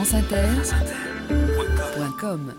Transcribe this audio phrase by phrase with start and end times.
[0.00, 2.54] franceinter.com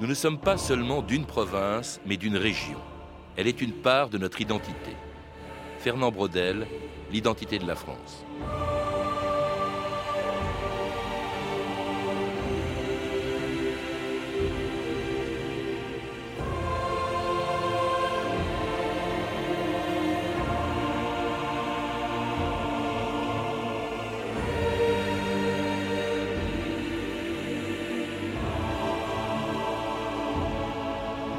[0.00, 2.76] Nous ne sommes pas seulement d'une province, mais d'une région.
[3.38, 4.96] Elle est une part de notre identité.
[5.78, 6.66] Fernand Braudel,
[7.10, 8.26] L'identité de la France.«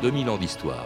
[0.03, 0.85] 2000 ans d'histoire.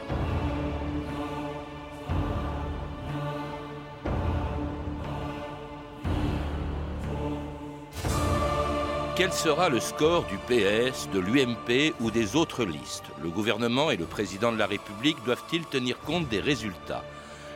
[9.15, 13.05] Quel sera le score du PS, de l'UMP ou des autres listes?
[13.23, 17.03] Le gouvernement et le président de la République doivent-ils tenir compte des résultats?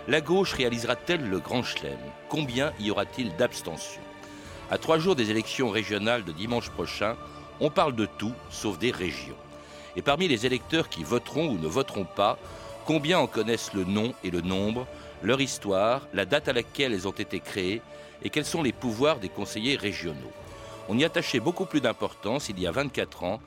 [0.08, 2.00] La gauche réalisera-t-elle le grand chelem?
[2.28, 4.02] Combien y aura-t-il d'abstention
[4.72, 7.16] À trois jours des élections régionales de dimanche prochain,
[7.60, 9.38] on parle de tout sauf des régions.
[9.96, 12.38] Et parmi les électeurs qui voteront ou ne voteront pas,
[12.86, 14.88] combien en connaissent le nom et le nombre,
[15.24, 17.82] leur histoire, la date à laquelle elles ont été créées
[18.24, 20.32] et quels sont les pouvoirs des conseillers régionaux?
[20.90, 23.40] On y attachait beaucoup plus d'importance il y a 24 ans,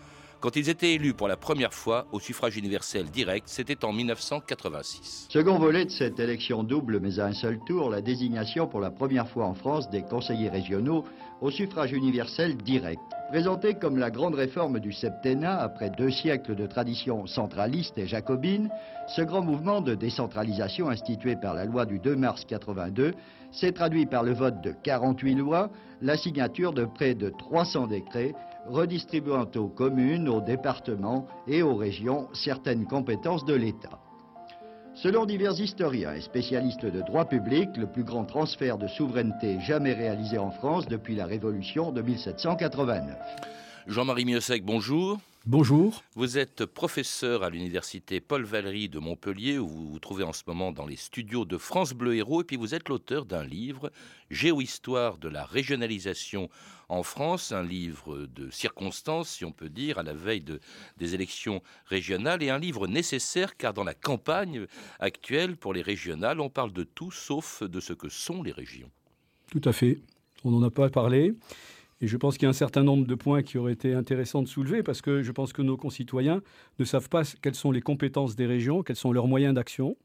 [0.45, 5.29] quand ils étaient élus pour la première fois au suffrage universel direct, c'était en 1986.
[5.31, 8.91] Second volet de cette élection double mais à un seul tour, la désignation pour la
[8.91, 11.05] première fois en France des conseillers régionaux
[11.41, 13.01] au suffrage universel direct.
[13.35, 18.71] Présenté comme la grande réforme du septennat après deux siècles de tradition centraliste et jacobine,
[19.09, 23.13] ce grand mouvement de décentralisation institué par la loi du 2 mars 82
[23.51, 28.37] s'est traduit par le vote de 48 lois, la signature de près de 300 décrets
[28.69, 33.99] redistribuant aux communes, aux départements et aux régions certaines compétences de l'État.
[34.95, 39.93] Selon divers historiens et spécialistes de droit public, le plus grand transfert de souveraineté jamais
[39.93, 43.17] réalisé en France depuis la Révolution de 1789.
[43.87, 45.21] Jean-Marie Miossec, bonjour.
[45.45, 46.03] Bonjour.
[46.15, 50.43] Vous êtes professeur à l'université Paul Valéry de Montpellier, où vous vous trouvez en ce
[50.47, 53.93] moment dans les studios de France Bleu Héros, et puis vous êtes l'auteur d'un livre,
[54.31, 56.49] Géohistoire de la régionalisation
[56.89, 60.61] en France, un livre de circonstances, si on peut dire, à la veille de,
[60.97, 64.67] des élections régionales, et un livre nécessaire car dans la campagne
[64.99, 68.91] actuelle pour les régionales, on parle de tout sauf de ce que sont les régions.
[69.51, 70.01] Tout à fait.
[70.43, 71.35] On n'en a pas parlé.
[72.01, 74.43] Et je pense qu'il y a un certain nombre de points qui auraient été intéressants
[74.43, 76.43] de soulever parce que je pense que nos concitoyens
[76.79, 79.97] ne savent pas quelles sont les compétences des régions, quels sont leurs moyens d'action.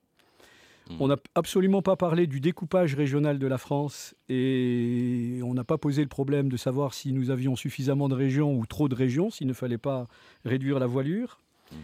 [0.90, 0.96] Mmh.
[1.00, 5.78] On n'a absolument pas parlé du découpage régional de la France et on n'a pas
[5.78, 9.30] posé le problème de savoir si nous avions suffisamment de régions ou trop de régions,
[9.30, 10.08] s'il ne fallait pas
[10.46, 11.40] réduire la voilure.
[11.72, 11.76] Mmh.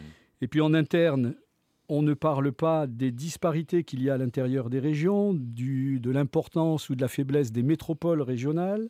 [0.41, 1.35] Et puis en interne,
[1.89, 6.11] on ne parle pas des disparités qu'il y a à l'intérieur des régions, du, de
[6.11, 8.89] l'importance ou de la faiblesse des métropoles régionales.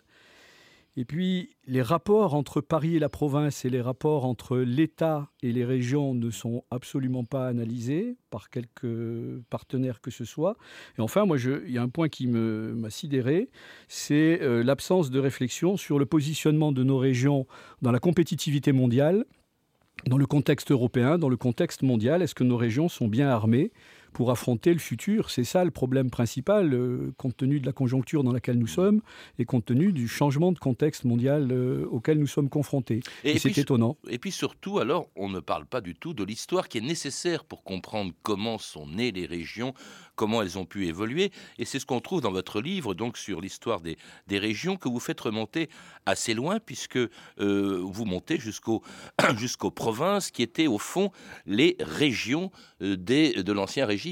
[0.97, 5.51] Et puis, les rapports entre Paris et la province et les rapports entre l'État et
[5.51, 10.55] les régions ne sont absolument pas analysés par quelques partenaires que ce soit.
[10.97, 13.49] Et enfin, moi, il y a un point qui m'a sidéré,
[13.89, 17.45] c'est euh, l'absence de réflexion sur le positionnement de nos régions
[17.81, 19.25] dans la compétitivité mondiale,
[20.07, 22.21] dans le contexte européen, dans le contexte mondial.
[22.21, 23.71] Est-ce que nos régions sont bien armées?
[24.15, 25.29] Pour affronter le futur.
[25.29, 29.01] C'est ça le problème principal, euh, compte tenu de la conjoncture dans laquelle nous sommes
[29.39, 33.01] et compte tenu du changement de contexte mondial euh, auquel nous sommes confrontés.
[33.25, 33.97] Et, et c'est étonnant.
[34.07, 37.43] Et puis surtout, alors, on ne parle pas du tout de l'histoire qui est nécessaire
[37.43, 39.73] pour comprendre comment sont nées les régions,
[40.15, 41.33] comment elles ont pu évoluer.
[41.59, 43.97] Et c'est ce qu'on trouve dans votre livre, donc sur l'histoire des,
[44.27, 45.67] des, régions, que vous faites remonter
[46.05, 47.09] assez loin, puisque euh,
[47.83, 48.81] vous montez jusqu'au,
[49.35, 51.11] jusqu'aux provinces qui étaient au fond
[51.45, 52.49] les régions
[52.79, 54.04] des, de l'ancien régime.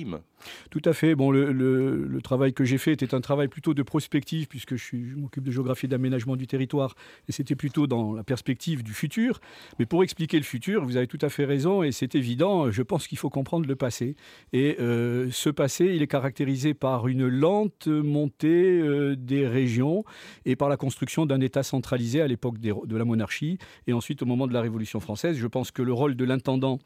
[0.71, 1.15] Tout à fait.
[1.15, 5.15] Bon, le, travail que j'ai fait était un travail plutôt de prospective, puisque je, je
[5.15, 6.95] m'occupe de géographie et d'aménagement du territoire,
[7.27, 9.39] et c'était plutôt dans la perspective du futur.
[9.77, 12.81] Mais pour expliquer le futur, vous avez tout à fait raison, et c'est évident, je
[12.81, 14.15] pense qu'il faut comprendre le passé.
[14.51, 20.03] Et euh, ce passé, il est caractérisé par une lente montée euh, des régions
[20.45, 23.57] et par la construction d'un État centralisé à l'époque de la monarchie,
[23.87, 25.37] et ensuite au moment de la Révolution française.
[25.37, 26.79] Je pense que le rôle de l'intendant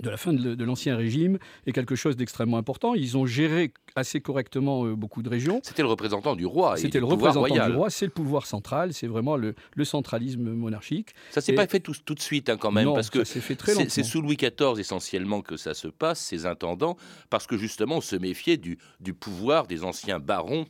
[0.00, 2.94] de la fin de, de l'ancien régime est quelque chose d'extrêmement important.
[2.94, 5.60] Ils ont géré assez correctement euh, beaucoup de régions.
[5.62, 6.76] C'était le représentant du roi.
[6.76, 7.70] C'était le, représentant royal.
[7.70, 11.10] du roi, c'est le pouvoir central, c'est vraiment le, le, centralisme monarchique.
[11.30, 14.02] Ça s'est pas fait tout, tout, de suite hein, quand même, non, parce que c'est
[14.02, 16.96] sous Louis XIV essentiellement que ça se passe, ces intendants,
[17.30, 20.66] parce que justement on se méfiait du, du pouvoir des anciens barons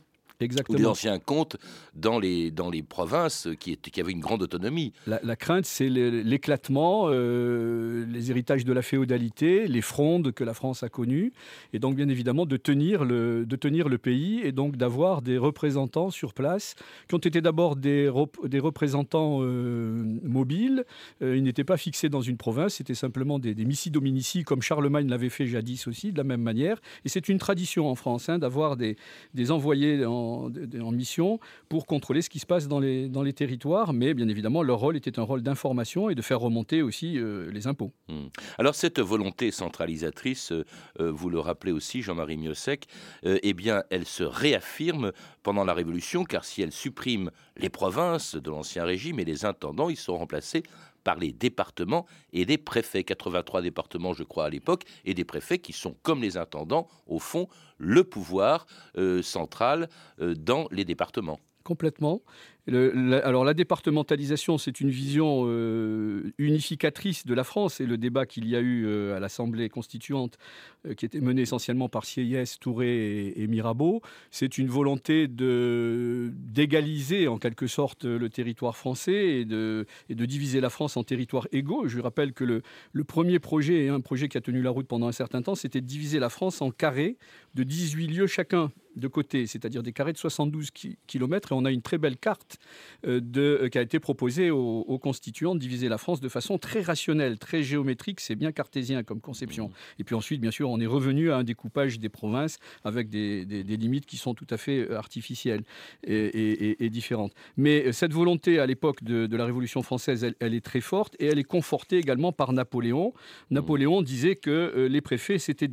[0.69, 1.57] ou des anciens comtes
[1.95, 4.93] dans les, dans les provinces qui, qui avaient une grande autonomie.
[5.07, 10.83] La, crainte, c'est l'éclatement, euh, les héritages de la féodalité, les frondes que la France
[10.83, 11.33] a connues,
[11.73, 15.37] et donc bien évidemment de tenir le, de tenir le pays et donc d'avoir des
[15.37, 16.75] représentants sur place
[17.07, 18.11] qui ont été d'abord des,
[18.43, 20.85] des représentants euh, mobiles.
[21.23, 24.61] Euh, ils n'étaient pas fixés dans une province, c'était simplement des, des missi dominici comme
[24.61, 26.79] Charlemagne l'avait fait jadis aussi, de la même manière.
[27.05, 28.97] Et c'est une tradition en France hein, d'avoir des,
[29.33, 31.39] des envoyés en en, mission
[31.69, 35.19] pour contrôler ce qui se passe dans les, territoires, mais bien évidemment, leur rôle était
[35.19, 37.91] un rôle d'information et de faire remonter aussi euh, les impôts.
[38.07, 38.27] Hmm.
[38.57, 40.65] Alors cette volonté centralisatrice, euh,
[40.99, 42.87] euh, vous le rappelez aussi, Jean-Marie Miossec,
[43.23, 45.11] eh bien, elle se réaffirme
[45.43, 49.89] pendant la Révolution, car si elle supprime les provinces de l'Ancien Régime et les intendants,
[49.89, 50.63] ils sont remplacés
[51.07, 53.05] par les départements et des préfets.
[53.05, 57.19] 83 départements, je crois, à l'époque, et des préfets qui sont, comme les intendants, au
[57.19, 58.65] fond, le pouvoir
[58.97, 59.87] euh, central
[60.19, 61.39] euh, dans les départements.
[61.67, 62.21] Complètement.
[62.69, 67.81] Alors la départementalisation, c'est une vision euh, unificatrice de la France.
[67.81, 70.37] Et le débat qu'il y a eu euh, à l'Assemblée constituante,
[70.85, 77.37] euh, qui était mené essentiellement par Sieyès, Touré et, Mirabeau, c'est une volonté d'égaliser en
[77.37, 81.89] quelque sorte le territoire français et de, et diviser la France en territoires égaux.
[81.89, 82.61] Je rappelle que le,
[82.93, 85.81] le premier projet, un projet qui a tenu la route pendant un certain temps, c'était
[85.81, 87.17] de diviser la France en carrés
[87.55, 90.71] de 18 lieux chacun de côté, c'est-à-dire des carrés de 72
[91.07, 92.57] km, et on a une très belle carte
[93.05, 96.57] euh, de, euh, qui a été proposé aux, constituants de diviser la France de façon
[96.57, 98.19] très rationnelle, très géométrique.
[98.19, 99.67] C'est bien cartésien comme conception.
[99.67, 99.99] Mmh.
[99.99, 103.45] Et puis ensuite, bien sûr, on est revenu à un découpage des provinces avec des,
[103.45, 105.63] limites qui sont tout à fait euh, artificielles
[106.03, 107.33] et, différentes.
[107.57, 111.37] Mais cette volonté à l'époque de, la Révolution française, elle, est très forte et elle
[111.37, 113.13] est confortée également par Napoléon.
[113.51, 113.53] Mmh.
[113.53, 115.67] Napoléon disait que les préfets, c'était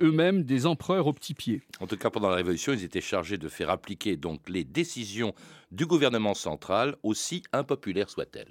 [0.00, 1.60] eux-mêmes des empereurs au petit pied.
[1.80, 5.34] En tout cas, pendant la Révolution, ils étaient chargés de faire appliquer donc les décisions
[5.70, 8.48] du gouvernement central, aussi impopulaire soit-elle.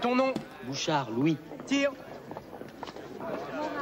[0.00, 0.32] Ton nom
[0.66, 1.36] Bouchard, Louis.
[1.66, 1.92] Tire.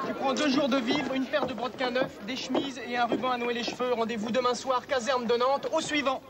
[0.06, 3.06] Tu prends deux jours de vivre, une paire de brodequins neufs, des chemises et un
[3.06, 3.92] ruban à nouer les cheveux.
[3.92, 6.22] Rendez-vous demain soir, caserne de Nantes, au suivant.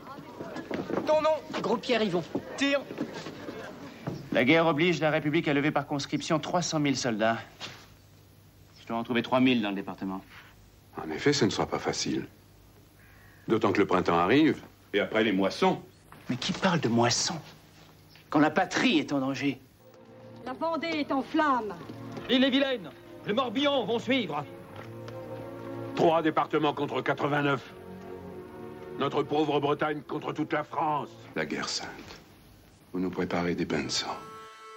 [1.07, 2.23] Ton nom Gros Pierre Yvon.
[2.57, 2.81] Tire.
[4.31, 7.37] La guerre oblige la République à lever par conscription 300 000 soldats.
[8.81, 10.21] Je dois en trouver 3 000 dans le département.
[10.97, 12.27] En effet, ce ne sera pas facile.
[13.49, 14.61] D'autant que le printemps arrive,
[14.93, 15.81] et après les moissons.
[16.29, 17.33] Mais qui parle de moisson
[18.29, 19.59] Quand la patrie est en danger?
[20.45, 21.73] La Vendée est en flammes.
[22.29, 22.91] L'île est vilaine.
[23.25, 24.45] Les Morbihan vont suivre.
[25.95, 27.73] Trois départements contre 89.
[28.99, 31.09] Notre pauvre Bretagne contre toute la France.
[31.35, 31.89] La guerre sainte.
[32.93, 34.15] Vous nous préparez des bains de sang.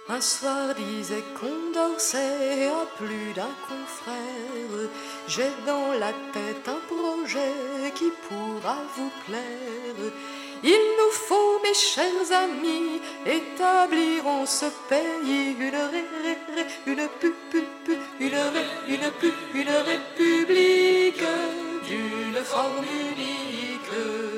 [0.09, 4.89] Un soir disait Condorcet à plus d'un confrère,
[5.29, 10.11] j'ai dans la tête un projet qui pourra vous plaire.
[10.61, 16.03] Il nous faut, mes chers amis, établir en ce pays une ré,
[16.85, 17.33] une pu,
[18.19, 21.23] une ré, une pu, une république
[21.87, 24.32] d'une forme unique.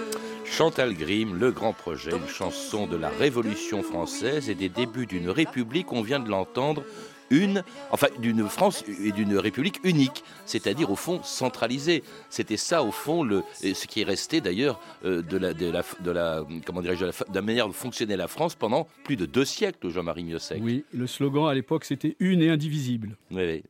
[0.55, 5.29] Chantal Grimm, Le Grand Projet, une chanson de la Révolution française et des débuts d'une
[5.29, 6.85] république, on vient de l'entendre,
[7.29, 7.61] une,
[7.91, 12.03] enfin d'une France et d'une République unique, c'est-à-dire au fond centralisée.
[12.29, 15.83] C'était ça au fond le, ce qui est resté d'ailleurs euh, de la, de la,
[15.99, 19.43] de la, comment dirais-je, de la, manière de fonctionner la France pendant plus de deux
[19.43, 20.61] siècles, Jean-Marie Miossec.
[20.63, 23.17] Oui, le slogan à l'époque c'était une et indivisible.
[23.29, 23.61] Oui,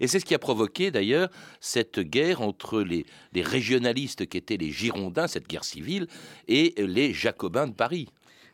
[0.00, 1.28] Et c'est ce qui a provoqué d'ailleurs
[1.60, 6.06] cette guerre entre les, les, régionalistes qui étaient les Girondins, cette guerre civile,
[6.48, 8.08] et les Jacobins de Paris.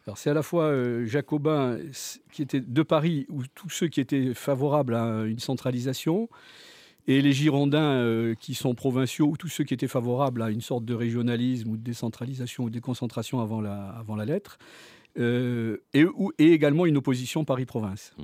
[0.06, 1.78] Alors c'est à la fois euh, Jacobin
[2.32, 6.28] qui était de Paris ou tous ceux qui étaient favorables à une centralisation
[7.06, 10.60] et les Girondins euh, qui sont provinciaux ou tous ceux qui étaient favorables à une
[10.60, 14.58] sorte de régionalisme ou de décentralisation ou de déconcentration avant la, avant la lettre.
[15.18, 16.04] Euh, et,
[16.38, 18.12] et, également une opposition Paris-Province.
[18.16, 18.22] Mmh.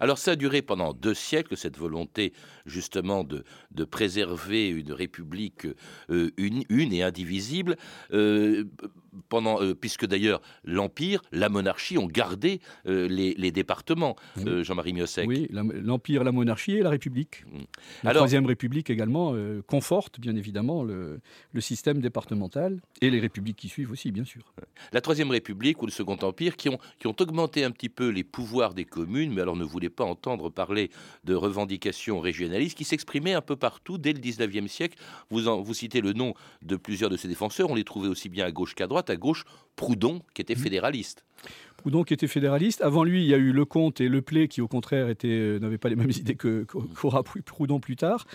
[0.00, 2.32] Alors ça a duré pendant deux siècles, cette volonté
[2.66, 5.66] justement de, de préserver une république
[6.10, 7.76] euh, une, une, et indivisible,
[8.12, 8.64] euh,
[9.28, 15.28] pendant, euh, puisque d'ailleurs l'Empire, la monarchie ont gardé les, les, départements, Jean-Marie Miossec.
[15.28, 17.44] Oui, l'Empire, la monarchie et la République.
[17.46, 17.58] Mmh.
[18.04, 19.34] La Troisième République également
[19.66, 21.20] conforte bien évidemment le,
[21.52, 24.52] le, système départemental et les républiques qui suivent aussi, bien sûr.
[24.92, 28.08] La Troisième République ou le Second Empire qui ont, qui ont augmenté un petit peu
[28.08, 30.90] les pouvoirs des communes, mais alors ne voulait pas entendre parler
[31.24, 34.98] de revendications régionalistes qui s'exprimaient un peu partout dès le 19e siècle.
[35.30, 38.28] Vous, en, vous citez le nom de plusieurs de ces défenseurs, on les trouvait aussi
[38.28, 39.44] bien à gauche qu'à droite, à gauche
[39.76, 40.58] Proudhon qui était mmh.
[40.58, 41.24] fédéraliste.
[41.84, 42.80] Proudhon qui était fédéraliste.
[42.80, 45.90] Avant lui, il y a eu Lecomte et Leplay qui, au contraire, euh, n'avaient pas
[45.90, 48.26] les mêmes idées qu'aura Proudhon plus tard.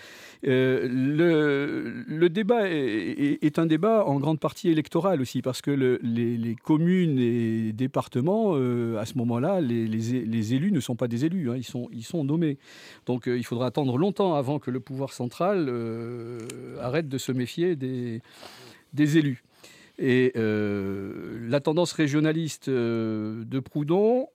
[0.46, 7.18] Euh, le, débat est, un débat en grande partie électoral aussi, parce que les, communes
[7.18, 11.64] et départements, euh, à ce moment-là, les, élus ne sont pas des élus, hein, ils,
[11.64, 12.56] sont, ils sont nommés.
[13.06, 15.68] Donc il faudra attendre longtemps avant que le pouvoir central
[16.80, 18.22] arrête de se méfier des,
[18.92, 19.42] des élus.
[20.02, 24.28] Et euh, la tendance régionaliste euh, de Proudhon,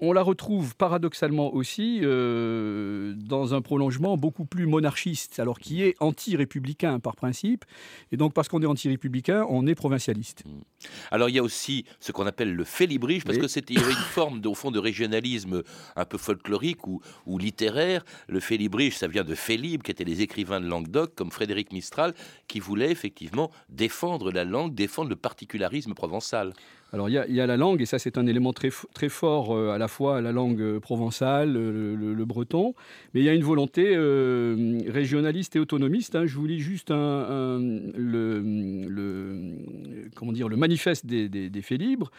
[0.00, 5.94] on la retrouve paradoxalement aussi euh, dans un prolongement beaucoup plus monarchiste, alors qui est
[6.00, 7.64] anti-républicain par principe.
[8.10, 10.44] Et donc, parce qu'on est anti-républicain, on est provincialiste.
[10.46, 10.50] Mmh.
[11.10, 13.96] Alors, il y a aussi ce qu'on appelle le félibrige, parce qu'il y avait une
[14.10, 15.62] forme, au fond, de régionalisme
[15.96, 18.04] un peu folklorique ou, ou littéraire.
[18.28, 22.14] Le félibrige, ça vient de Félibre, qui étaient les écrivains de Languedoc, comme Frédéric Mistral,
[22.48, 26.52] qui voulaient effectivement défendre la langue, défendre le particularisme provençal.
[26.92, 28.70] Alors il y, a la langue, et ça c'est un élément très,
[29.08, 32.74] fort euh, à la fois la langue euh, provençale, le, breton,
[33.14, 36.16] mais il y a une volonté euh, régionaliste et autonomiste.
[36.16, 36.26] Hein.
[36.26, 37.58] Je vous lis juste comment
[40.48, 42.10] le manifeste des, des faits libres.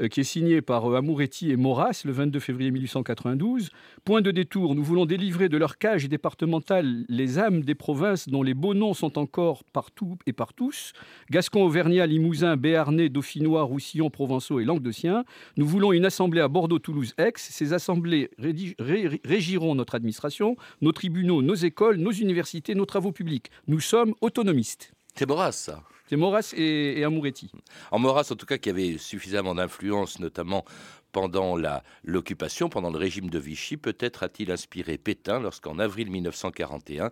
[0.00, 3.70] Euh, qui est signé par euh, Amouretti et Maurras le 22 février 1892.
[4.04, 8.42] Point de détour, nous voulons délivrer de leur cage départementale les âmes des provinces dont
[8.42, 10.92] les beaux noms sont encore partout et par tous.
[11.30, 15.24] Gascon, Auvergnat, Limousin, Béarnais, Dauphinois, Roussillon, Provençaux et Languedociens.
[15.56, 17.32] Nous voulons une assemblée à Bordeaux, Toulouse, Aix.
[17.36, 23.50] Ces assemblées régiront notre administration, nos tribunaux, nos écoles, nos universités, nos travaux publics.
[23.66, 24.92] Nous sommes autonomistes.
[25.14, 25.82] C'est Maurras, ça.
[26.10, 27.52] C'est Maurras et, Amouretti.
[27.92, 30.64] En Maurras, en tout cas, qui avait suffisamment d'influence, notamment
[31.12, 31.56] pendant
[32.02, 37.10] l'occupation, pendant le régime de Vichy, peut-être a-t-il inspiré Pétain lorsqu'en avril 1941,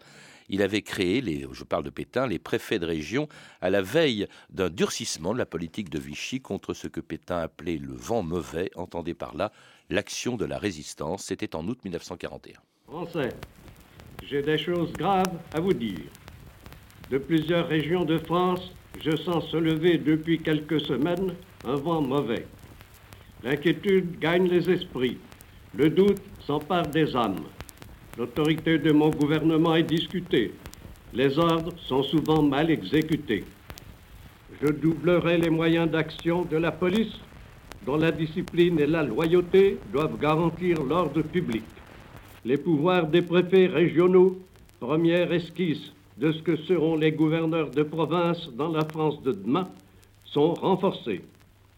[0.49, 3.29] il avait créé, les, je parle de Pétain, les préfets de région
[3.61, 7.79] à la veille d'un durcissement de la politique de Vichy contre ce que Pétain appelait
[7.79, 9.53] le vent mauvais, entendez par là
[9.91, 11.23] l'action de la résistance.
[11.23, 12.59] C'était en août 1941.
[12.89, 13.29] Français,
[14.25, 16.11] j'ai des choses graves à vous dire.
[17.11, 22.47] De plusieurs régions de France, je sens se lever depuis quelques semaines un vent mauvais.
[23.45, 25.19] L'inquiétude gagne les esprits.
[25.75, 27.45] Le doute s'empare des âmes.
[28.17, 30.53] L'autorité de mon gouvernement est discutée.
[31.15, 33.45] Les ordres sont souvent mal exécutés.
[34.61, 37.15] Je doublerai les moyens d'action de la police,
[37.87, 41.65] dont la discipline et la loyauté doivent garantir l'ordre public.
[42.45, 44.39] Les pouvoirs des préfets régionaux,
[44.81, 49.69] première esquisse de ce que seront les gouverneurs de province dans la France de demain
[50.25, 51.23] sont renforcés.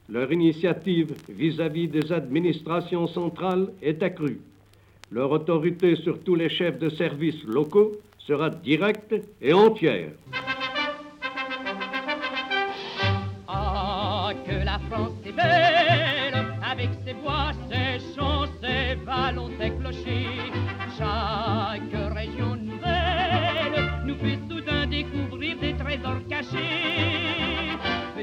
[0.09, 4.41] Leur initiative vis-à-vis des administrations centrales est accrue.
[5.13, 10.11] Leur autorité sur tous les chefs de services locaux sera directe et entière.
[13.47, 20.31] Ah, que la France est belle, avec ses bois, ses champs, ses vallons, ses clochers.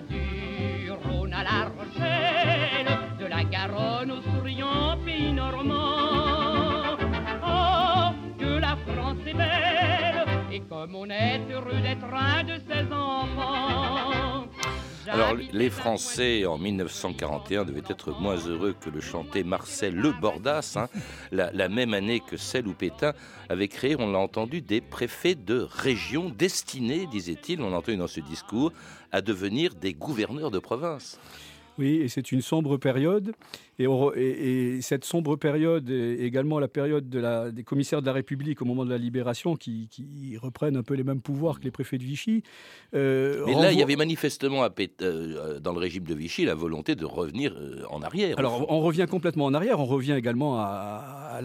[0.10, 2.88] Du Rhône à la Rochelle,
[3.19, 6.98] de la Garonne au souriant pays normand.
[7.41, 12.91] Oh, que la France est belle, et comme on est heureux d'être un de ses
[12.91, 14.46] enfants.
[15.07, 20.73] Alors, les Français en 1941 devaient être moins heureux que le chantait Marcel Le Bordas,
[20.75, 20.87] hein,
[21.31, 23.13] la, même année que celle où Pétain
[23.49, 28.07] avait créé, on l'a entendu, des préfets de région destinés, disait-il, on l'a entendu dans
[28.07, 28.71] ce discours,
[29.11, 31.19] à devenir des gouverneurs de province.
[31.77, 33.33] Oui, et c'est une sombre période.
[33.79, 38.86] Et, cette sombre période est également la période des commissaires de la République au moment
[38.86, 39.88] de la libération qui,
[40.41, 42.43] reprennent un peu les mêmes pouvoirs que les préfets de Vichy.
[42.93, 44.69] Euh, Mais là, il y avait manifestement à
[45.01, 48.38] euh, dans le régime de Vichy la volonté de revenir euh, en arrière.
[48.38, 49.79] Alors, on revient complètement en arrière.
[49.79, 51.39] On revient également à,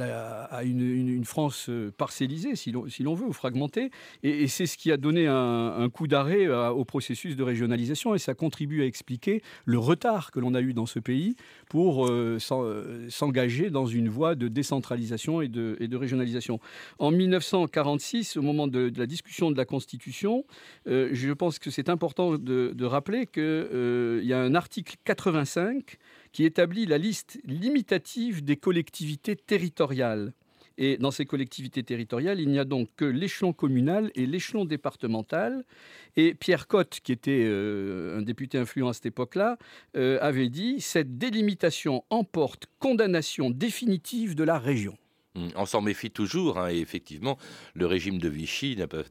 [0.64, 3.90] une, France parcellisée, si l'on veut, ou fragmentée.
[4.22, 8.14] Et, c'est ce qui a donné un coup d'arrêt au processus de régionalisation.
[8.14, 11.36] Et ça contribue à expliquer le retard que l'on a eu dans ce pays
[11.68, 16.60] pour euh, euh, s'engager dans une voie de décentralisation et de, régionalisation.
[16.98, 20.44] En 1946, au moment de, la discussion de la Constitution,
[20.86, 25.98] euh, je pense que c'est important de rappeler qu'il y a un article 85
[26.32, 30.32] qui établit la liste limitative des collectivités territoriales.
[30.78, 35.64] Et dans ces collectivités territoriales, il n'y a donc que l'échelon communal et l'échelon départemental.
[36.16, 39.58] Et Pierre Cotte, qui était euh, un député influent à cette époque-là,
[39.96, 44.96] euh, avait dit Cette délimitation emporte condamnation définitive de la région.
[45.34, 47.38] Hum, on s'en méfie toujours, hein, et effectivement,
[47.74, 49.02] le régime de Vichy n'a pas,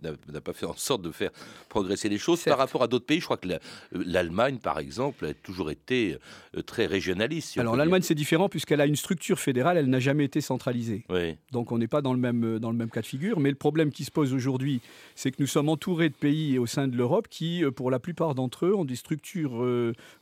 [0.43, 1.31] pas, fait en sorte de faire
[1.67, 3.19] progresser les choses par rapport à d'autres pays.
[3.19, 3.57] Je crois que euh,
[3.91, 6.19] l'Allemagne, par exemple, a toujours été
[6.55, 7.57] euh, très régionaliste.
[7.57, 11.05] Alors l'Allemagne, c'est différent puisqu'elle a une structure fédérale, elle n'a jamais été centralisée.
[11.51, 13.39] Donc on n'est pas dans le, même, euh, dans le même cas de figure.
[13.39, 14.79] Mais le problème qui se pose aujourd'hui,
[15.15, 18.35] c'est que nous sommes entourés de pays au sein de l'Europe qui, pour la plupart
[18.35, 19.65] d'entre eux, ont des structures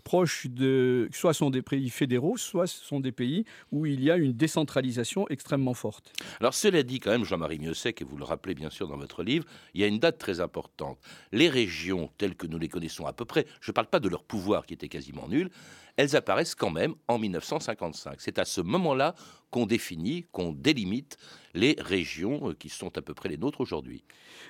[0.05, 1.09] proches de...
[1.11, 5.25] soit sont des pays fédéraux, soit sont des pays où il y a une décentralisation
[5.29, 5.88] extrêmement forte.
[6.39, 9.23] Alors cela dit quand même, Jean-Marie Miossec, et vous le rappelez bien sûr dans votre
[9.23, 10.97] livre, il y a une date très importante.
[11.31, 14.09] Les régions telles que nous les connaissons à peu près, je ne parle pas de
[14.09, 15.49] leur pouvoir qui était quasiment nul,
[15.99, 18.21] elles apparaissent quand même en 1955.
[18.21, 19.15] C'est à ce moment-là
[19.51, 21.17] qu'on définit, qu'on délimite
[21.55, 24.03] les régions euh, qui sont à peu près les nôtres aujourd'hui.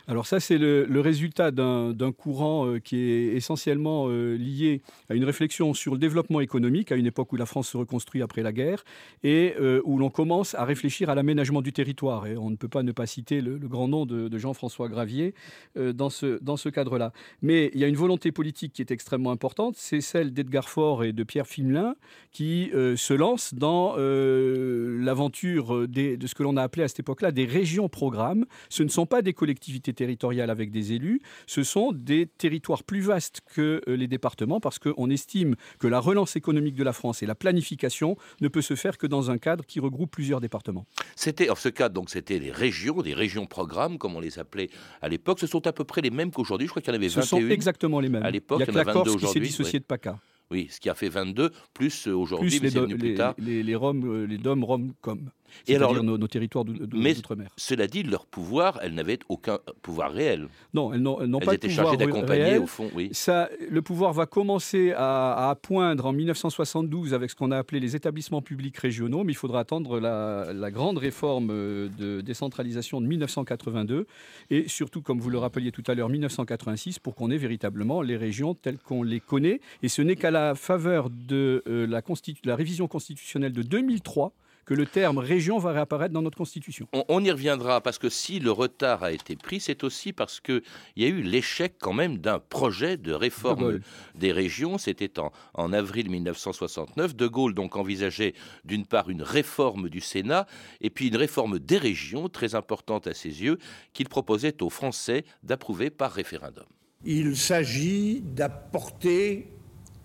[0.08, 5.24] Alors ça, c'est le, résultat d'un courant euh, qui est essentiellement euh, lié à une
[5.24, 8.51] réflexion sur le développement économique, à une époque où la France se reconstruit après la
[8.51, 8.84] guerre,
[9.24, 12.27] et où l'on commence à réfléchir à l'aménagement du territoire.
[12.27, 15.34] Et on ne peut pas ne pas citer le, grand nom de, Jean-François Gravier
[15.75, 17.12] dans ce, dans ce cadre-là.
[17.41, 21.03] Mais il y a une volonté politique qui est extrêmement importante, c'est celle d'Edgar Faure
[21.03, 21.96] et de Pierre Fimelin,
[22.31, 27.46] qui se lancent dans l'aventure de ce que l'on a appelé à cette époque-là des
[27.46, 28.46] régions-programmes.
[28.69, 33.01] Ce ne sont pas des collectivités territoriales avec des élus, ce sont des territoires plus
[33.01, 37.24] vastes que euh, les départements parce qu'on estime que la relance économique de la France
[37.24, 40.86] et la planification ne peut se faire que dans un cadre qui regroupe plusieurs départements.
[41.15, 44.69] C'était, en ce cadre, donc c'était des régions, des régions-programmes, comme on les appelait
[45.01, 45.39] à l'époque.
[45.39, 46.67] Ce sont à peu près les mêmes qu'aujourd'hui.
[46.67, 47.22] Je crois qu'il y en avait 21.
[47.22, 48.24] Ce sont exactement les mêmes.
[48.24, 50.19] À l'époque, il y a que la Corse qui s'est dissociée de PACA.
[50.51, 53.36] Oui, ce qui a fait 22, plus euh, aujourd'hui, mais les, plus tard.
[53.38, 55.29] Les, les, Roms, euh, les DOM, Rom, Com.
[55.68, 57.50] Et alors, nos, nos territoires d'outre-mer.
[57.58, 60.48] Cela dit, leur pouvoir, elles n'avaient aucun pouvoir réel.
[60.74, 63.10] Non, elles n'ont pas de pouvoir étaient chargées d'accompagner, au fond, oui.
[63.12, 67.96] Ça, le pouvoir va commencer à, poindre en 1972 avec ce qu'on a appelé les
[67.96, 73.08] établissements publics régionaux, mais il faudra attendre la, la, grande réforme euh, de décentralisation de
[73.08, 74.06] 1982
[74.50, 78.18] et surtout, comme vous le rappeliez tout à l'heure, 1986 pour qu'on ait véritablement les
[78.18, 79.60] régions telles qu'on les connaît.
[79.84, 82.01] Et ce n'est qu'à la faveur de euh, la,
[82.44, 84.34] la révision constitutionnelle de 2003
[84.69, 86.88] que le terme région va réapparaître dans notre Constitution.
[87.07, 90.61] On, y reviendra parce que si le retard a été pris, c'est aussi parce qu'il
[90.95, 93.79] y a eu l'échec quand même d'un projet de réforme
[94.13, 94.77] des régions.
[94.77, 97.15] C'était en, en, avril 1969.
[97.15, 100.45] De Gaulle donc envisageait d'une part une réforme du Sénat
[100.81, 103.57] et puis une réforme des régions, très importante à ses yeux,
[103.93, 106.65] qu'il proposait aux Français d'approuver par référendum.
[107.03, 109.47] Il s'agit d'apporter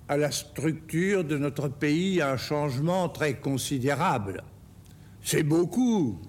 [0.09, 4.43] à la structure de notre pays un changement très considérable.
[5.27, 6.21] C'est beaucoup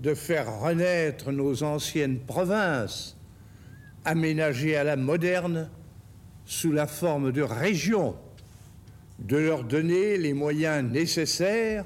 [0.00, 3.16] de faire renaître nos anciennes provinces,
[4.04, 5.68] aménagées à la moderne,
[6.44, 8.14] sous la forme de régions,
[9.18, 11.84] de leur donner les moyens nécessaires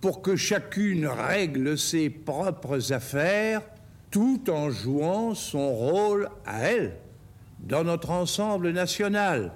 [0.00, 3.62] pour que chacune règle ses propres affaires
[4.12, 6.94] tout en jouant son rôle à elle
[7.58, 9.52] dans notre ensemble national,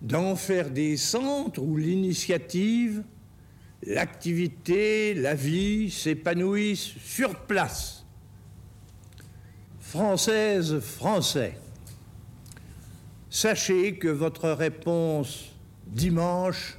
[0.00, 3.02] d'en faire des centres où l'initiative
[3.82, 8.04] l'activité, la vie s'épanouissent sur place.
[9.80, 11.58] Françaises, Français,
[13.30, 15.52] sachez que votre réponse
[15.86, 16.78] dimanche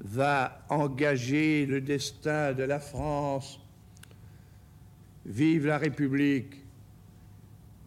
[0.00, 3.60] va engager le destin de la France.
[5.24, 6.64] Vive la République,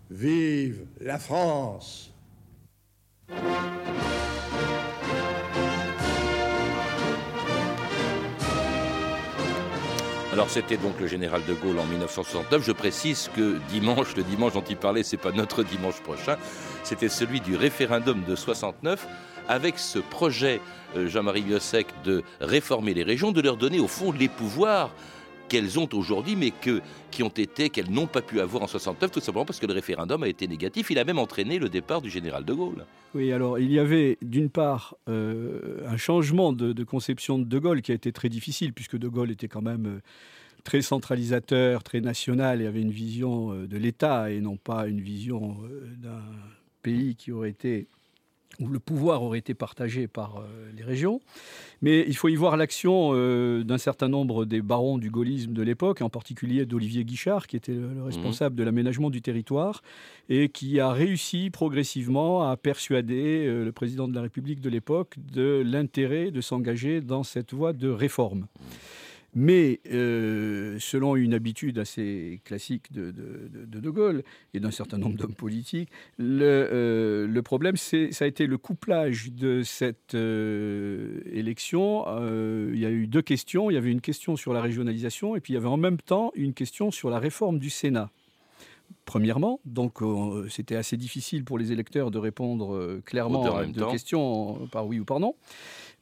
[0.09, 2.13] vive la France.
[10.31, 12.63] Alors c'était donc le général de Gaulle en 1969.
[12.63, 16.37] Je précise que dimanche, le dimanche dont il parlait, c'est pas notre dimanche prochain,
[16.83, 19.07] c'était celui du référendum de 69
[19.47, 20.61] avec ce projet,
[20.95, 24.91] euh, Jean-Marie Biossec, de réformer les régions, de leur donner au fond les pouvoirs
[25.49, 26.81] qu'elles ont aujourd'hui, mais que,
[27.11, 29.73] qui ont été, qu'elles n'ont pas pu avoir en 69, tout simplement parce que le
[29.73, 30.89] référendum a été négatif.
[30.91, 32.85] Il a même entraîné le départ du général de Gaulle.
[33.15, 37.81] Oui, alors il y avait d'une part euh, un changement de, conception de De Gaulle
[37.81, 39.99] qui a été très difficile, puisque De Gaulle était quand même euh,
[40.63, 45.01] très centralisateur, très national et avait une vision euh, de l'État et non pas une
[45.01, 45.57] vision
[45.97, 46.21] d'un
[46.83, 47.87] pays qui aurait été
[48.59, 51.21] où le pouvoir aurait été partagé par euh, les régions.
[51.81, 55.61] Mais il faut y voir l'action euh, d'un certain nombre des barons du gaullisme de
[55.61, 59.81] l'époque, en particulier d'Olivier Guichard, qui était le, responsable de l'aménagement du territoire,
[60.27, 65.15] et qui a réussi progressivement à persuader euh, le président de la République de l'époque
[65.31, 68.47] de l'intérêt de s'engager dans cette voie de réforme.
[69.33, 75.89] Mais selon une habitude assez classique de De, Gaulle et d'un certain nombre d'hommes politiques,
[76.17, 82.05] le, le problème, ça a été le couplage de cette élection.
[82.73, 83.69] il y a eu deux questions.
[83.69, 85.99] Il y avait une question sur la régionalisation et puis il y avait en même
[85.99, 88.11] temps une question sur la réforme du Sénat
[89.05, 89.59] premièrement.
[89.65, 94.67] Donc, euh, c'était assez difficile pour les électeurs de répondre euh, clairement à deux questions
[94.71, 95.35] par oui ou par non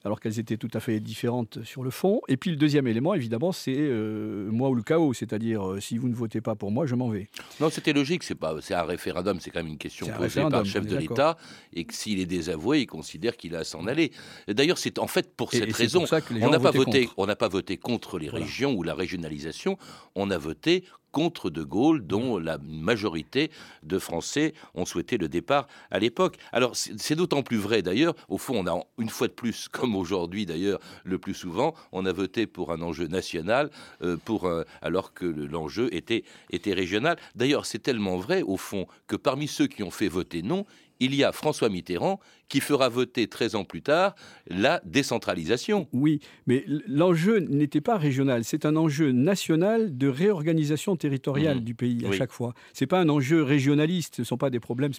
[0.03, 2.21] alors qu'elles étaient tout à fait différentes sur le fond.
[2.27, 6.09] Et puis le deuxième élément, évidemment, c'est euh, moi ou le chaos, c'est-à-dire si vous
[6.09, 7.29] ne votez pas pour moi, je m'en vais.
[7.59, 10.63] Non, c'était logique, c'est pas, c'est un référendum, c'est quand même une question posée par
[10.63, 11.37] le chef de l'État,
[11.73, 14.11] et que s'il est désavoué, il considère qu'il a à s'en aller.
[14.47, 16.05] D'ailleurs, c'est en fait pour cette raison,
[16.41, 19.77] on n'a pas voté, on n'a pas voté contre les régions ou la régionalisation,
[20.15, 20.83] on a voté
[21.17, 23.49] contre De Gaulle, dont la majorité
[23.81, 26.37] de Français ont souhaité le départ à l'époque.
[26.51, 29.95] Alors c'est d'autant plus vrai d'ailleurs, au fond on a une fois de plus, comme
[29.95, 33.71] aujourd'hui d'ailleurs le plus souvent, on a voté pour un enjeu national,
[34.03, 34.47] euh, pour,
[34.83, 37.17] alors que l'enjeu était, était régional.
[37.33, 40.67] D'ailleurs c'est tellement vrai au fond que parmi ceux qui ont fait voter non,
[40.99, 44.15] il y a François Mitterrand qui fera voter 13 ans plus tard
[44.49, 45.87] la décentralisation.
[45.91, 51.63] Oui, mais l'enjeu n'était pas régional, c'est un enjeu national de réorganisation territoriale mmh.
[51.63, 52.53] du pays à chaque fois.
[52.73, 54.93] Ce n'est pas un enjeu régionaliste, ce ne sont pas des problèmes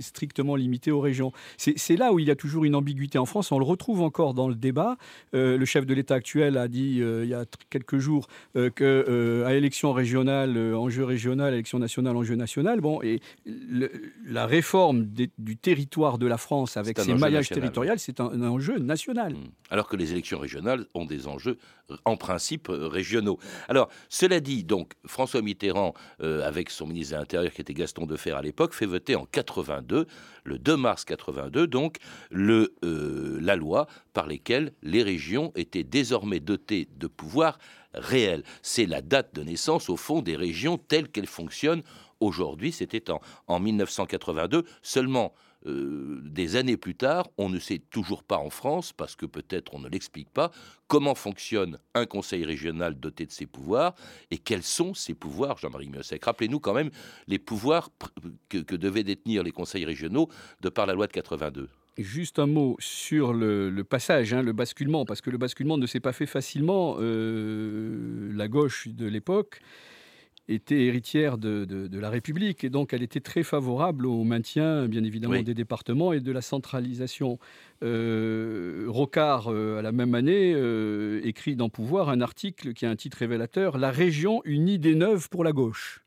[0.00, 1.32] strictement limités aux régions.
[1.56, 4.34] C'est là où il y a toujours une ambiguïté en France, on le retrouve encore
[4.34, 4.96] dans le débat.
[5.34, 8.70] Euh, le chef de l'État actuel a dit euh, il y a quelques jours euh,
[8.70, 12.80] que à élection régionale, enjeu régional, élection nationale, enjeu national.
[12.80, 13.20] Bon, et
[14.26, 15.06] la réforme
[15.38, 19.34] du territoire de la France avec ces maillages territoriaux, c'est un, enjeu national.
[19.34, 19.50] Hmm.
[19.70, 21.58] Alors que les élections régionales ont des enjeux
[21.90, 23.38] euh, en principe euh, régionaux.
[23.68, 28.06] Alors, cela dit, donc, François Mitterrand, euh, avec son ministre de l'Intérieur qui était Gaston
[28.06, 30.06] Defer à l'époque, fait voter en 82,
[30.44, 31.98] le 2 mars 82, donc,
[32.30, 32.74] le,
[33.40, 37.58] la loi par laquelle les régions étaient désormais dotées de pouvoirs
[37.94, 38.42] réels.
[38.62, 41.82] C'est la date de naissance, au fond, des régions telles qu'elles fonctionnent
[42.20, 42.72] aujourd'hui.
[42.72, 44.64] C'était en, en 1982.
[44.82, 45.34] Seulement
[45.66, 49.74] euh, des années plus tard, on ne sait toujours pas en France, parce que peut-être
[49.74, 50.50] on ne l'explique pas,
[50.88, 53.94] comment fonctionne un conseil régional doté de ses pouvoirs
[54.30, 56.24] et quels sont ses pouvoirs, Jean-Marie Miossec.
[56.24, 56.90] Rappelez-nous quand même
[57.28, 57.90] les pouvoirs
[58.48, 60.28] que, devaient détenir les conseils régionaux
[60.60, 61.68] de par la loi de 82.
[61.98, 66.00] Juste un mot sur le, passage, hein, le basculement, parce que le basculement ne s'est
[66.00, 66.96] pas fait facilement.
[66.98, 69.60] Euh, la gauche de l'époque
[70.48, 75.40] était héritière de, la République et donc elle était très favorable au maintien, bien évidemment,
[75.42, 77.38] des départements et de la centralisation.
[77.82, 82.90] Euh, Rocard, euh, à la même année, euh, écrit dans Pouvoir un article qui a
[82.90, 86.00] un titre révélateur La région, une idée neuve pour la gauche.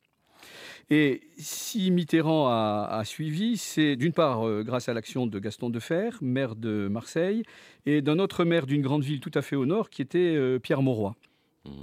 [0.92, 6.56] Et si Mitterrand a, suivi, c'est d'une part grâce à l'action de Gaston Defer, maire
[6.56, 7.42] de Marseille,
[7.88, 10.84] et d'un autre maire d'une grande ville tout à fait au nord, qui était Pierre
[10.84, 11.16] Mauroy.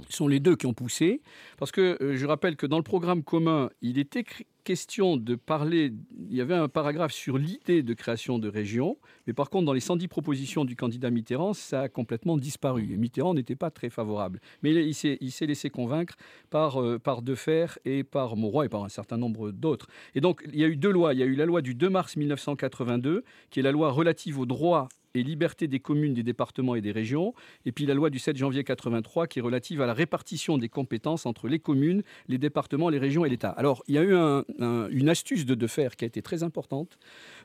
[0.09, 1.21] Ce sont les deux qui ont poussé.
[1.57, 4.23] Parce que euh, je rappelle que dans le programme commun, il était
[4.63, 5.93] question de parler,
[6.29, 8.97] il y avait un paragraphe sur l'idée de création de régions,
[9.27, 12.95] mais par contre, dans les 110 propositions du candidat Mitterrand, ça a complètement disparu.
[12.97, 14.39] Mitterrand n'était pas très favorable.
[14.61, 16.15] Mais il s'est laissé convaincre
[16.49, 19.87] par, euh, par Defer et par Mauroy et par un certain nombre d'autres.
[20.15, 21.13] Et donc, il y a eu deux lois.
[21.13, 24.39] Il y a eu la loi du 2 mars 1982, qui est la loi relative
[24.39, 27.33] aux droits et liberté des communes, des départements et des régions,
[27.65, 30.69] et puis la loi du 7 janvier 83 qui est relative à la répartition des
[30.69, 33.49] compétences entre les communes, les départements, les régions et l'État.
[33.49, 34.15] Alors, il y a eu
[34.59, 36.97] une astuce de Defer qui a été très importante.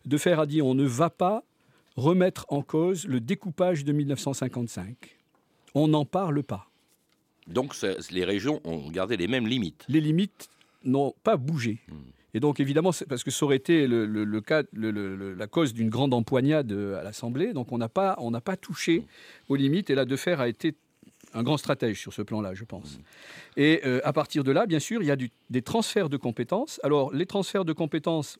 [0.04, 1.42] Defer a dit on ne va pas
[1.96, 4.94] remettre en cause le découpage de 1955.
[5.74, 6.68] On n'en parle pas.
[7.46, 7.74] Donc
[8.10, 9.84] les régions ont gardé les mêmes limites.
[9.88, 10.48] Les limites
[10.84, 11.78] n'ont pas bougé.
[11.88, 12.10] Hmm.
[12.34, 16.70] Et donc, évidemment, parce que ça aurait été le, cas, la cause d'une grande empoignade
[16.72, 17.52] à l'Assemblée.
[17.54, 19.06] Donc, on n'a pas, pas touché
[19.48, 19.88] aux limites.
[19.88, 20.74] Et là, Defer a été
[21.34, 22.98] un grand stratège sur ce plan-là, je pense.
[23.56, 26.80] Et euh, à partir de là, bien sûr, il y a des transferts de compétences.
[26.82, 28.38] Alors, les transferts de compétences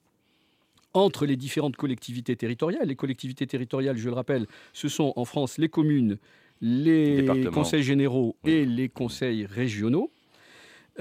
[0.94, 2.86] entre les différentes collectivités territoriales.
[2.86, 6.18] Les collectivités territoriales, je le rappelle, ce sont en France les communes,
[6.60, 10.10] les conseils généraux et les conseils régionaux.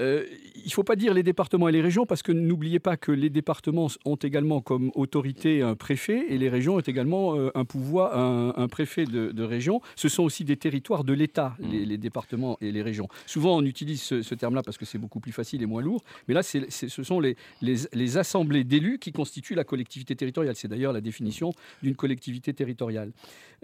[0.00, 2.96] Euh, il ne faut pas dire les départements et les régions parce que n'oubliez pas
[2.96, 7.50] que les départements ont également comme autorité un préfet et les régions ont également euh,
[7.54, 9.80] un pouvoir, un, préfet de, région.
[9.96, 11.70] Ce sont aussi des territoires de l'État, mmh.
[11.70, 13.08] les, départements et les régions.
[13.26, 16.34] Souvent on utilise ce, terme-là parce que c'est beaucoup plus facile et moins lourd, mais
[16.34, 20.54] là ce sont les, les, assemblées d'élus qui constituent la collectivité territoriale.
[20.56, 23.12] C'est d'ailleurs la définition d'une collectivité territoriale.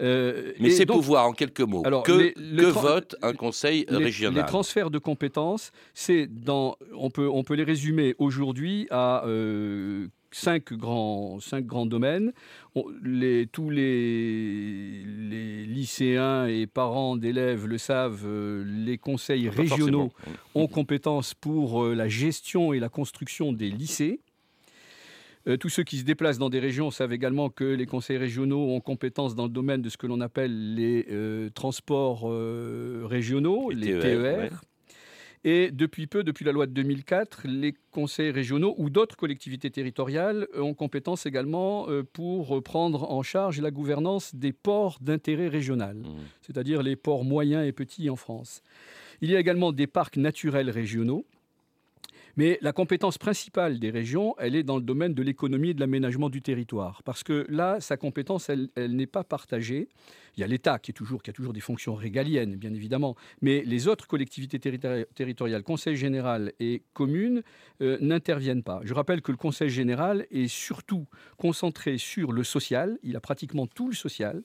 [0.01, 4.45] Euh, mais ces pouvoirs, en quelques mots, alors, que, que vote un conseil régional Les
[4.45, 9.23] transferts de compétences, c'est dans, on peut, on peut les résumer aujourd'hui à
[10.35, 12.33] cinq grands, cinq grands domaines.
[13.03, 20.11] les, tous les, les, lycéens et parents d'élèves le savent, euh, les conseils régionaux
[20.53, 24.19] ont compétence pour euh, la gestion et la construction des lycées.
[25.47, 28.73] Euh, tous ceux qui se déplacent dans des régions savent également que les conseils régionaux
[28.73, 31.07] ont compétence dans le domaine de ce que l'on appelle les
[31.53, 32.29] transports
[33.07, 34.49] régionaux, les, TER.
[35.47, 40.47] Et depuis peu, depuis la loi de 2004, les conseils régionaux ou d'autres collectivités territoriales
[40.55, 46.07] ont compétence également euh, pour prendre en charge la gouvernance des ports d'intérêt régional, mmh.
[46.41, 48.63] c'est-à-dire les ports moyens et petits en France.
[49.21, 51.27] Il y a également des parcs naturels régionaux
[52.37, 55.79] mais la compétence principale des régions, elle est dans le domaine de l'économie et de
[55.79, 57.01] l'aménagement du territoire.
[57.03, 59.87] Parce que là, sa compétence, elle, n'est pas partagée.
[60.35, 64.05] Il y a l'État qui, a toujours des fonctions régaliennes, bien évidemment, mais les autres
[64.05, 67.41] collectivités territoriales, Conseil général et communes,
[67.81, 68.81] euh, n'interviennent pas.
[68.83, 73.65] Je rappelle que le Conseil général est surtout concentré sur le social, il a pratiquement
[73.65, 74.43] tout le social,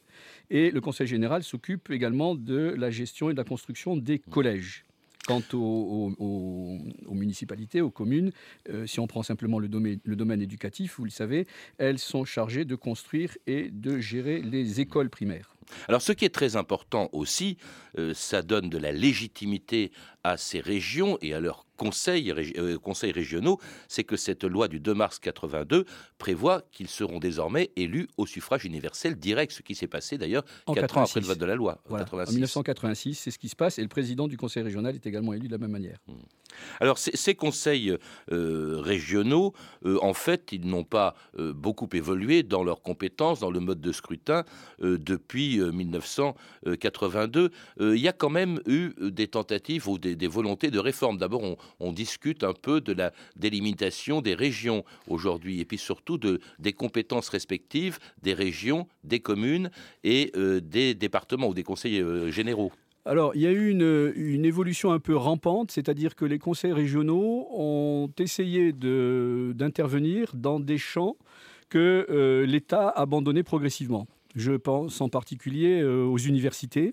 [0.48, 4.84] et le Conseil général s'occupe également de la gestion et de la construction des collèges.
[5.26, 6.78] Quant aux,
[7.12, 8.32] municipalités, aux communes,
[8.68, 11.46] euh, si on prend simplement le domaine, éducatif, vous le savez,
[11.78, 15.54] elles sont chargées de construire et de gérer les écoles primaires.
[15.88, 17.58] Alors ce qui est très important aussi,
[17.98, 19.92] euh, ça donne de la légitimité
[20.24, 24.80] à ces régions et à leurs conseils, euh, conseils régionaux, c'est que cette loi du
[24.80, 25.86] 2 mars 82
[26.18, 30.98] prévoit qu'ils seront désormais élus au suffrage universel direct, ce qui s'est passé d'ailleurs quatre
[30.98, 31.82] ans après le vote de la loi.
[31.88, 31.96] En,
[32.30, 35.46] 1986, c'est ce qui se passe et le président du conseil régional est également élu
[35.46, 35.98] de la même manière.
[36.06, 36.12] Hmm.
[36.80, 37.96] Alors ces, conseils
[38.32, 43.80] euh, régionaux, en fait, ils n'ont pas beaucoup évolué dans leurs compétences, dans le mode
[43.80, 44.44] de scrutin
[44.80, 50.70] depuis 1982, euh, il y a quand même eu euh, des tentatives ou des, volontés
[50.70, 51.18] de réforme.
[51.18, 51.42] D'abord,
[51.80, 56.72] on, discute un peu de la délimitation des régions aujourd'hui, et puis surtout de, des
[56.72, 59.70] compétences respectives des régions, des communes
[60.04, 62.72] et euh, des départements ou des conseils généraux.
[63.06, 67.48] Alors, il y a eu une, évolution un peu rampante, c'est-à-dire que les conseils régionaux
[67.52, 71.16] ont essayé d'intervenir dans des champs
[71.70, 74.06] que l'État a abandonnés progressivement.
[74.36, 76.92] Je pense en particulier euh, aux universités,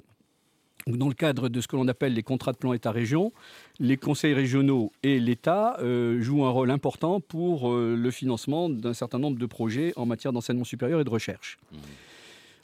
[0.87, 3.31] où dans le cadre de ce que l'on appelle les contrats de plan État-région,
[3.79, 8.93] les conseils régionaux et l'État euh, jouent un rôle important pour euh, le financement d'un
[8.93, 11.57] certain nombre de projets en matière d'enseignement supérieur et de recherche.
[11.71, 11.77] Mmh.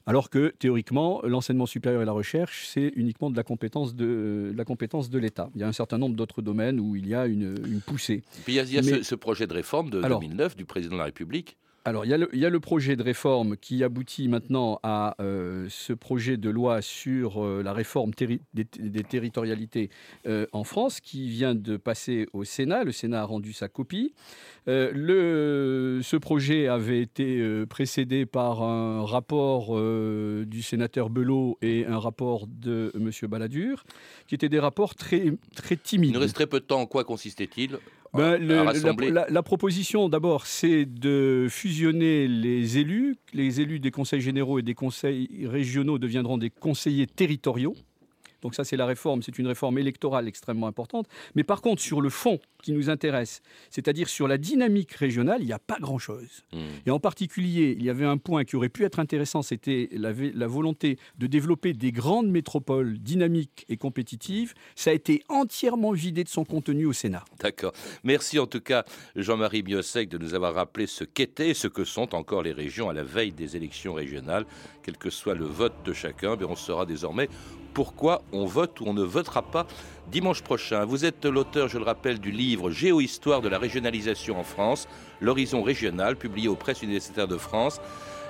[0.06, 4.66] Alors que théoriquement, l'enseignement supérieur et la recherche, c'est uniquement de la compétence de, la
[4.66, 5.50] compétence de l'État.
[5.56, 8.24] Il y a un certain nombre d'autres domaines où il y a une, poussée.
[8.48, 12.06] il y a, ce, projet de réforme de 2009 du président de la République alors,
[12.06, 16.50] il y, a le, projet de réforme qui aboutit maintenant à euh, ce projet de
[16.50, 18.12] loi sur euh, la réforme
[18.54, 19.90] des, territorialités
[20.26, 22.86] euh, en France, qui vient de passer au Sénat.
[22.86, 24.14] Le Sénat a rendu sa copie.
[24.66, 32.94] Ce projet avait été précédé par un rapport du sénateur Belot et un rapport de
[32.96, 33.12] M.
[33.30, 33.84] Balladur,
[34.28, 36.12] qui étaient des rapports très, très timides.
[36.12, 36.80] Il nous reste très peu de temps.
[36.80, 37.78] En quoi consistait-il?
[38.14, 43.16] Ben, la, proposition, d'abord, c'est de fusionner les élus.
[43.34, 47.76] Les élus des conseils généraux et des conseils régionaux deviendront des conseillers territoriaux.
[48.44, 51.08] Donc ça, c'est la réforme, c'est une réforme électorale extrêmement importante.
[51.36, 55.48] Mais par contre, sur le fond qui nous intéresse, c'est-à-dire sur la dynamique régionale, il
[55.48, 56.44] n'y a pas grand-chose.
[56.52, 56.60] Hmm.
[56.86, 60.12] Et en particulier, il y avait un point qui aurait pu être intéressant, c'était la,
[60.12, 64.54] la, volonté de développer des grandes métropoles dynamiques et compétitives.
[64.76, 67.24] Ça a été entièrement vidé de son contenu au Sénat.
[67.40, 67.74] D'accord.
[68.04, 68.84] Merci en tout cas,
[69.16, 72.90] Jean-Marie Biosec, de nous avoir rappelé ce qu'étaient et ce que sont encore les régions
[72.90, 74.46] à la veille des élections régionales,
[74.84, 76.36] quel que soit le vote de chacun.
[76.36, 77.30] Mais on saura désormais
[77.74, 79.68] pourquoi on vote ou on ne votera pas
[80.08, 80.86] dimanche prochain.
[80.86, 84.88] Vous êtes l'auteur, je le rappelle, du livre Géohistoire de la régionalisation en France,
[85.22, 87.80] l'horizon régional, publié aux presses universitaires de France.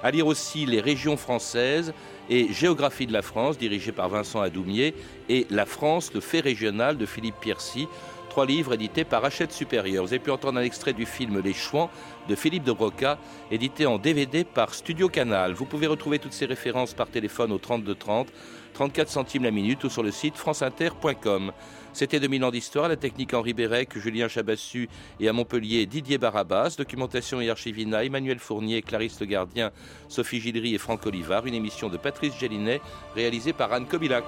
[0.03, 1.93] À lire aussi Les régions françaises
[2.29, 4.93] et Géographie de la France, dirigé par Vincent Adoumier,
[5.29, 7.87] et La France, le fait régional de Philippe Piercy
[8.33, 10.03] trois livres édités par Hachette Supérieure.
[10.03, 11.91] Vous avez pu entendre un extrait du film Les Chouans
[12.27, 13.19] de Philippe de Broca,
[13.51, 15.53] édité en DVD par Studio Canal.
[15.53, 18.29] Vous pouvez retrouver toutes ces références par téléphone au 32 30,
[18.73, 21.51] 34 centimes la minute ou sur le site franceinter.com.
[21.93, 26.73] C'était 2000 ans d'histoire, la technique Henri Bérec, Julien Chabassu et à Montpellier Didier Barabas,
[26.75, 29.69] documentation et archivina Emmanuel Fournier, Clarisse Le Gardien,
[30.09, 32.81] Sophie Gilry et Franck Olivard, une émission de Patrice Gélinet
[33.13, 34.25] réalisée par Anne Kobilac.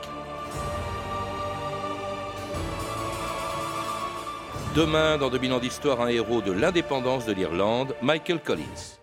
[4.76, 8.95] Demain, dans 2000 ans d'histoire, un héros de l'indépendance de l'Irlande, Michael Collins.